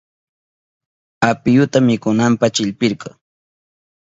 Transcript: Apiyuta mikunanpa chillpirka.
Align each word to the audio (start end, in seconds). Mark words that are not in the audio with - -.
Apiyuta 1.31 1.77
mikunanpa 1.87 2.45
chillpirka. 2.55 3.09